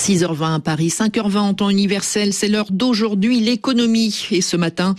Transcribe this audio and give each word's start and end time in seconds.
6h20 0.00 0.54
à 0.54 0.60
Paris, 0.60 0.88
5h20 0.88 1.36
en 1.36 1.52
temps 1.52 1.68
universel, 1.68 2.32
c'est 2.32 2.48
l'heure 2.48 2.68
d'aujourd'hui 2.70 3.38
l'économie. 3.40 4.28
Et 4.30 4.40
ce 4.40 4.56
matin, 4.56 4.94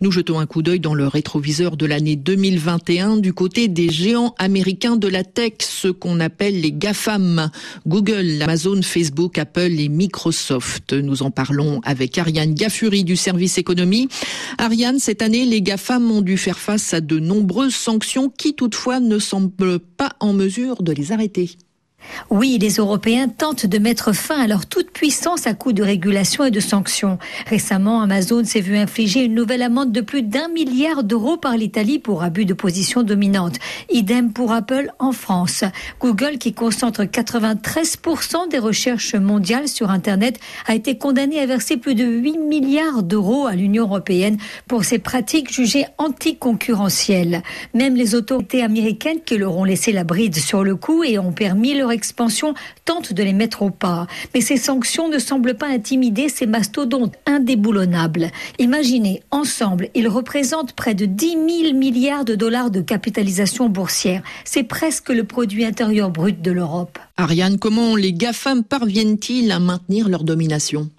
nous 0.00 0.12
jetons 0.12 0.38
un 0.38 0.46
coup 0.46 0.62
d'œil 0.62 0.78
dans 0.78 0.94
le 0.94 1.08
rétroviseur 1.08 1.76
de 1.76 1.86
l'année 1.86 2.14
2021 2.14 3.16
du 3.16 3.32
côté 3.32 3.66
des 3.66 3.88
géants 3.88 4.32
américains 4.38 4.94
de 4.94 5.08
la 5.08 5.24
tech, 5.24 5.54
ce 5.58 5.88
qu'on 5.88 6.20
appelle 6.20 6.60
les 6.60 6.70
GAFAM, 6.70 7.50
Google, 7.84 8.40
Amazon, 8.42 8.80
Facebook, 8.80 9.38
Apple 9.38 9.72
et 9.76 9.88
Microsoft. 9.88 10.92
Nous 10.92 11.24
en 11.24 11.32
parlons 11.32 11.80
avec 11.82 12.16
Ariane 12.16 12.54
Gaffuri 12.54 13.02
du 13.02 13.16
service 13.16 13.58
économie. 13.58 14.08
Ariane, 14.58 15.00
cette 15.00 15.22
année, 15.22 15.46
les 15.46 15.62
GAFAM 15.62 16.08
ont 16.12 16.22
dû 16.22 16.38
faire 16.38 16.60
face 16.60 16.94
à 16.94 17.00
de 17.00 17.18
nombreuses 17.18 17.74
sanctions 17.74 18.28
qui 18.30 18.54
toutefois 18.54 19.00
ne 19.00 19.18
semblent 19.18 19.80
pas 19.80 20.12
en 20.20 20.32
mesure 20.32 20.84
de 20.84 20.92
les 20.92 21.10
arrêter. 21.10 21.56
Oui, 22.30 22.58
les 22.60 22.74
Européens 22.74 23.28
tentent 23.28 23.66
de 23.66 23.78
mettre 23.78 24.14
fin 24.14 24.40
à 24.40 24.46
leur 24.46 24.66
toute-puissance 24.66 25.46
à 25.46 25.54
coup 25.54 25.72
de 25.72 25.82
régulation 25.82 26.44
et 26.44 26.50
de 26.50 26.60
sanctions. 26.60 27.18
Récemment, 27.46 28.02
Amazon 28.02 28.44
s'est 28.44 28.60
vu 28.60 28.76
infliger 28.76 29.24
une 29.24 29.34
nouvelle 29.34 29.62
amende 29.62 29.92
de 29.92 30.00
plus 30.00 30.22
d'un 30.22 30.48
milliard 30.48 31.04
d'euros 31.04 31.36
par 31.36 31.56
l'Italie 31.56 31.98
pour 31.98 32.22
abus 32.22 32.44
de 32.44 32.54
position 32.54 33.02
dominante. 33.02 33.56
Idem 33.90 34.32
pour 34.32 34.52
Apple 34.52 34.90
en 34.98 35.12
France. 35.12 35.64
Google, 36.00 36.38
qui 36.38 36.52
concentre 36.52 37.02
93% 37.04 38.48
des 38.50 38.58
recherches 38.58 39.14
mondiales 39.14 39.68
sur 39.68 39.90
Internet, 39.90 40.38
a 40.66 40.74
été 40.74 40.98
condamné 40.98 41.40
à 41.40 41.46
verser 41.46 41.76
plus 41.76 41.94
de 41.94 42.04
8 42.04 42.38
milliards 42.38 43.02
d'euros 43.02 43.46
à 43.46 43.54
l'Union 43.54 43.84
européenne 43.84 44.38
pour 44.68 44.84
ses 44.84 44.98
pratiques 44.98 45.52
jugées 45.52 45.86
anticoncurrentielles. 45.98 47.42
Même 47.74 47.96
les 47.96 48.14
autorités 48.14 48.62
américaines 48.62 49.20
qui 49.24 49.36
leur 49.36 49.56
ont 49.56 49.64
laissé 49.64 49.92
la 49.92 50.04
bride 50.04 50.36
sur 50.36 50.64
le 50.64 50.76
coup 50.76 51.04
et 51.04 51.18
ont 51.18 51.32
permis 51.32 51.74
leur 51.74 51.92
expansion 51.94 52.52
tente 52.84 53.14
de 53.14 53.22
les 53.22 53.32
mettre 53.32 53.62
au 53.62 53.70
pas. 53.70 54.06
Mais 54.34 54.42
ces 54.42 54.58
sanctions 54.58 55.08
ne 55.08 55.18
semblent 55.18 55.54
pas 55.54 55.68
intimider 55.68 56.28
ces 56.28 56.46
mastodontes 56.46 57.14
indéboulonnables. 57.24 58.30
Imaginez, 58.58 59.22
ensemble, 59.30 59.88
ils 59.94 60.08
représentent 60.08 60.74
près 60.74 60.94
de 60.94 61.06
10 61.06 61.30
000 61.30 61.74
milliards 61.74 62.26
de 62.26 62.34
dollars 62.34 62.70
de 62.70 62.82
capitalisation 62.82 63.68
boursière. 63.68 64.22
C'est 64.44 64.64
presque 64.64 65.08
le 65.08 65.24
produit 65.24 65.64
intérieur 65.64 66.10
brut 66.10 66.42
de 66.42 66.50
l'Europe. 66.50 66.98
Ariane, 67.16 67.58
comment 67.58 67.96
les 67.96 68.12
GAFAM 68.12 68.64
parviennent-ils 68.64 69.50
à 69.52 69.58
maintenir 69.58 70.08
leur 70.08 70.24
domination? 70.24 70.90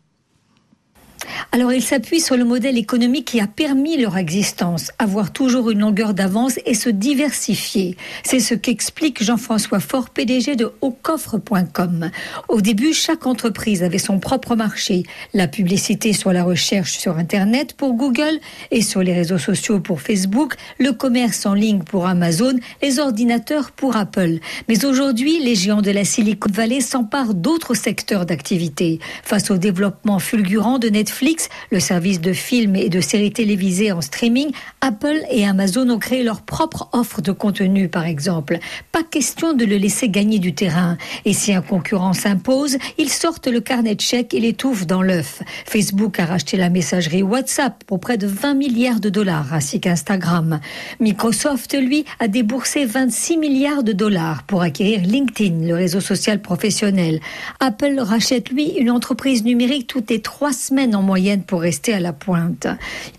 Alors 1.55 1.71
ils 1.71 1.81
s'appuient 1.81 2.19
sur 2.19 2.35
le 2.35 2.43
modèle 2.43 2.77
économique 2.77 3.27
qui 3.27 3.39
a 3.39 3.47
permis 3.47 3.95
leur 3.95 4.17
existence, 4.17 4.91
avoir 4.99 5.31
toujours 5.31 5.69
une 5.69 5.79
longueur 5.79 6.13
d'avance 6.13 6.59
et 6.65 6.73
se 6.73 6.89
diversifier. 6.89 7.95
C'est 8.23 8.41
ce 8.41 8.55
qu'explique 8.55 9.23
Jean-François 9.23 9.79
Faure, 9.79 10.09
PDG 10.09 10.57
de 10.57 10.73
aucoffre.com. 10.81 12.11
Au 12.49 12.59
début, 12.59 12.91
chaque 12.91 13.25
entreprise 13.25 13.83
avait 13.83 13.99
son 13.99 14.19
propre 14.19 14.57
marché. 14.57 15.03
La 15.33 15.47
publicité 15.47 16.11
sur 16.11 16.33
la 16.33 16.43
recherche 16.43 16.97
sur 16.97 17.17
Internet 17.17 17.73
pour 17.77 17.93
Google 17.93 18.37
et 18.71 18.81
sur 18.81 19.01
les 19.01 19.13
réseaux 19.13 19.37
sociaux 19.37 19.79
pour 19.79 20.01
Facebook, 20.01 20.55
le 20.77 20.91
commerce 20.91 21.45
en 21.45 21.53
ligne 21.53 21.83
pour 21.83 22.05
Amazon, 22.05 22.59
les 22.81 22.99
ordinateurs 22.99 23.71
pour 23.71 23.95
Apple. 23.95 24.39
Mais 24.67 24.83
aujourd'hui, 24.83 25.39
les 25.41 25.55
géants 25.55 25.81
de 25.81 25.91
la 25.91 26.03
Silicon 26.03 26.49
Valley 26.51 26.81
s'emparent 26.81 27.33
d'autres 27.33 27.75
secteurs 27.75 28.25
d'activité. 28.25 28.99
Face 29.23 29.51
au 29.51 29.57
développement 29.57 30.19
fulgurant 30.19 30.79
de 30.79 30.89
Netflix, 30.89 31.44
le 31.71 31.79
service 31.79 32.21
de 32.21 32.33
films 32.33 32.75
et 32.75 32.89
de 32.89 33.01
séries 33.01 33.31
télévisées 33.31 33.91
en 33.91 34.01
streaming, 34.01 34.51
Apple 34.81 35.21
et 35.29 35.45
Amazon 35.45 35.89
ont 35.89 35.99
créé 35.99 36.23
leur 36.23 36.41
propre 36.41 36.89
offre 36.93 37.21
de 37.21 37.31
contenu, 37.31 37.87
par 37.89 38.05
exemple. 38.05 38.59
Pas 38.91 39.03
question 39.03 39.53
de 39.53 39.65
le 39.65 39.77
laisser 39.77 40.09
gagner 40.09 40.39
du 40.39 40.53
terrain. 40.53 40.97
Et 41.25 41.33
si 41.33 41.53
un 41.53 41.61
concurrent 41.61 42.13
s'impose, 42.13 42.77
ils 42.97 43.09
sortent 43.09 43.47
le 43.47 43.61
carnet 43.61 43.95
de 43.95 44.01
chèques 44.01 44.33
et 44.33 44.39
l'étouffent 44.39 44.85
dans 44.85 45.01
l'œuf. 45.01 45.41
Facebook 45.65 46.19
a 46.19 46.25
racheté 46.25 46.57
la 46.57 46.69
messagerie 46.69 47.23
WhatsApp 47.23 47.83
pour 47.85 47.99
près 47.99 48.17
de 48.17 48.27
20 48.27 48.53
milliards 48.55 48.99
de 48.99 49.09
dollars, 49.09 49.53
ainsi 49.53 49.79
qu'Instagram. 49.79 50.59
Microsoft, 50.99 51.75
lui, 51.75 52.05
a 52.19 52.27
déboursé 52.27 52.85
26 52.85 53.37
milliards 53.37 53.83
de 53.83 53.91
dollars 53.91 54.43
pour 54.43 54.61
acquérir 54.61 55.01
LinkedIn, 55.01 55.65
le 55.65 55.75
réseau 55.75 55.99
social 55.99 56.41
professionnel. 56.41 57.19
Apple 57.59 57.99
rachète, 57.99 58.49
lui, 58.49 58.69
une 58.77 58.91
entreprise 58.91 59.43
numérique 59.43 59.87
toutes 59.87 60.09
les 60.09 60.21
trois 60.21 60.53
semaines 60.53 60.95
en 60.95 61.01
moyenne 61.01 61.34
pour 61.43 61.61
rester 61.61 61.93
à 61.93 61.99
la 61.99 62.13
pointe. 62.13 62.67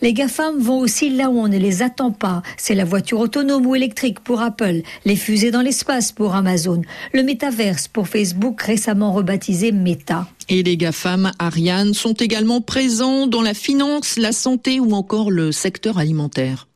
Les 0.02 0.12
GAFAM 0.12 0.58
vont 0.58 0.78
aussi 0.78 1.10
là 1.10 1.30
où 1.30 1.38
on 1.38 1.48
ne 1.48 1.58
les 1.58 1.82
attend 1.82 2.12
pas. 2.12 2.42
C'est 2.56 2.74
la 2.74 2.84
voiture 2.84 3.20
autonome 3.20 3.66
ou 3.66 3.74
électrique 3.74 4.20
pour 4.20 4.40
Apple, 4.40 4.82
les 5.04 5.16
fusées 5.16 5.50
dans 5.50 5.62
l'espace 5.62 6.12
pour 6.12 6.34
Amazon, 6.34 6.82
le 7.12 7.22
métaverse 7.22 7.88
pour 7.88 8.08
Facebook 8.08 8.62
récemment 8.62 9.12
rebaptisé 9.12 9.72
Meta. 9.72 10.28
Et 10.48 10.62
les 10.62 10.76
GAFAM, 10.76 11.32
Ariane, 11.38 11.92
sont 11.94 12.14
également 12.14 12.60
présents 12.60 13.26
dans 13.26 13.42
la 13.42 13.54
finance, 13.54 14.16
la 14.16 14.32
santé 14.32 14.80
ou 14.80 14.92
encore 14.92 15.30
le 15.30 15.52
secteur 15.52 15.98
alimentaire. 15.98 16.68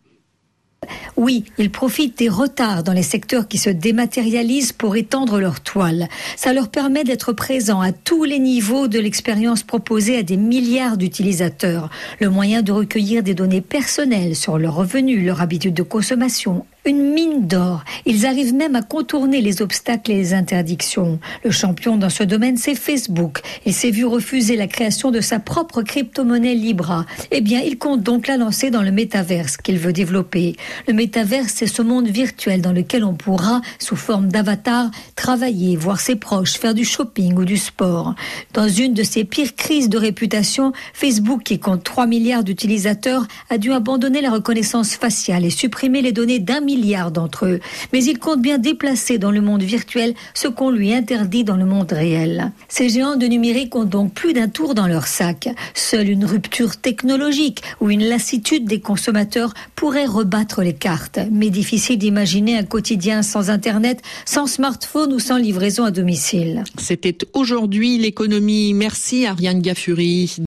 Oui, 1.16 1.44
ils 1.58 1.70
profitent 1.70 2.18
des 2.18 2.28
retards 2.28 2.82
dans 2.82 2.92
les 2.92 3.02
secteurs 3.02 3.46
qui 3.46 3.58
se 3.58 3.68
dématérialisent 3.68 4.72
pour 4.72 4.96
étendre 4.96 5.38
leur 5.38 5.60
toile. 5.60 6.08
Ça 6.36 6.52
leur 6.52 6.70
permet 6.70 7.04
d'être 7.04 7.32
présents 7.32 7.80
à 7.80 7.92
tous 7.92 8.24
les 8.24 8.38
niveaux 8.38 8.88
de 8.88 8.98
l'expérience 8.98 9.62
proposée 9.62 10.16
à 10.16 10.22
des 10.22 10.38
milliards 10.38 10.96
d'utilisateurs. 10.96 11.90
Le 12.20 12.30
moyen 12.30 12.62
de 12.62 12.72
recueillir 12.72 13.22
des 13.22 13.34
données 13.34 13.60
personnelles 13.60 14.36
sur 14.36 14.58
leurs 14.58 14.74
revenus, 14.74 15.24
leur 15.24 15.42
habitude 15.42 15.74
de 15.74 15.82
consommation, 15.82 16.64
une 16.84 17.12
mine 17.12 17.46
d'or. 17.46 17.84
Ils 18.06 18.26
arrivent 18.26 18.54
même 18.54 18.74
à 18.74 18.82
contourner 18.82 19.40
les 19.40 19.62
obstacles 19.62 20.12
et 20.12 20.16
les 20.16 20.34
interdictions. 20.34 21.18
Le 21.44 21.50
champion 21.50 21.96
dans 21.96 22.10
ce 22.10 22.22
domaine, 22.22 22.56
c'est 22.56 22.74
Facebook. 22.74 23.40
Il 23.66 23.74
s'est 23.74 23.90
vu 23.90 24.04
refuser 24.04 24.56
la 24.56 24.66
création 24.66 25.10
de 25.10 25.20
sa 25.20 25.38
propre 25.38 25.82
crypto-monnaie 25.82 26.54
Libra. 26.54 27.04
Eh 27.30 27.40
bien, 27.40 27.60
il 27.60 27.78
compte 27.78 28.02
donc 28.02 28.26
la 28.26 28.36
lancer 28.36 28.70
dans 28.70 28.82
le 28.82 28.92
métaverse 28.92 29.56
qu'il 29.56 29.78
veut 29.78 29.92
développer. 29.92 30.56
Le 30.88 30.94
métaverse, 30.94 31.52
c'est 31.54 31.66
ce 31.66 31.82
monde 31.82 32.08
virtuel 32.08 32.62
dans 32.62 32.72
lequel 32.72 33.04
on 33.04 33.14
pourra, 33.14 33.60
sous 33.78 33.96
forme 33.96 34.28
d'avatar, 34.28 34.90
travailler, 35.16 35.76
voir 35.76 36.00
ses 36.00 36.16
proches, 36.16 36.54
faire 36.54 36.74
du 36.74 36.84
shopping 36.84 37.34
ou 37.36 37.44
du 37.44 37.58
sport. 37.58 38.14
Dans 38.54 38.68
une 38.68 38.94
de 38.94 39.02
ses 39.02 39.24
pires 39.24 39.54
crises 39.54 39.88
de 39.88 39.98
réputation, 39.98 40.72
Facebook, 40.94 41.42
qui 41.42 41.58
compte 41.58 41.84
3 41.84 42.06
milliards 42.06 42.44
d'utilisateurs, 42.44 43.26
a 43.50 43.58
dû 43.58 43.72
abandonner 43.72 44.22
la 44.22 44.30
reconnaissance 44.30 44.94
faciale 44.94 45.44
et 45.44 45.50
supprimer 45.50 46.00
les 46.00 46.12
données 46.12 46.38
d'un 46.38 46.60
milliards 46.76 47.10
d'entre 47.10 47.46
eux. 47.46 47.60
Mais 47.92 48.04
il 48.04 48.18
compte 48.18 48.40
bien 48.40 48.58
déplacer 48.58 49.18
dans 49.18 49.30
le 49.30 49.40
monde 49.40 49.62
virtuel 49.62 50.14
ce 50.34 50.48
qu'on 50.48 50.70
lui 50.70 50.92
interdit 50.92 51.44
dans 51.44 51.56
le 51.56 51.64
monde 51.64 51.92
réel. 51.92 52.52
Ces 52.68 52.88
géants 52.88 53.16
de 53.16 53.26
numérique 53.26 53.74
ont 53.74 53.84
donc 53.84 54.12
plus 54.12 54.32
d'un 54.32 54.48
tour 54.48 54.74
dans 54.74 54.86
leur 54.86 55.06
sac. 55.06 55.48
Seule 55.74 56.08
une 56.08 56.24
rupture 56.24 56.76
technologique 56.76 57.62
ou 57.80 57.90
une 57.90 58.04
lassitude 58.04 58.66
des 58.66 58.80
consommateurs 58.80 59.54
pourrait 59.74 60.06
rebattre 60.06 60.62
les 60.62 60.74
cartes. 60.74 61.18
Mais 61.30 61.50
difficile 61.50 61.98
d'imaginer 61.98 62.56
un 62.56 62.64
quotidien 62.64 63.22
sans 63.22 63.50
Internet, 63.50 64.00
sans 64.24 64.46
smartphone 64.46 65.12
ou 65.12 65.18
sans 65.18 65.36
livraison 65.36 65.84
à 65.84 65.90
domicile. 65.90 66.64
C'était 66.78 67.18
aujourd'hui 67.32 67.98
l'économie. 67.98 68.74
Merci 68.74 69.26
Ariane 69.26 69.60
Gaffuri. 69.60 70.38